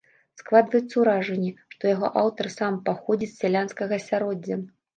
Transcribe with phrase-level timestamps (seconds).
[0.41, 4.63] Складваецца ўражанне, што яго аўтар сам паходзіць з сялянскага асяроддзя.